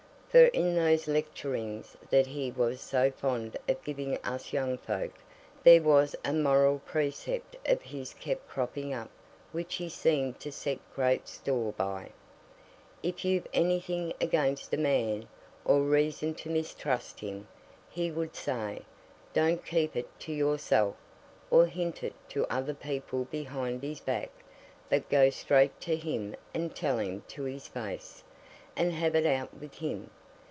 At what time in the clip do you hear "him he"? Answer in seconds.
17.19-18.09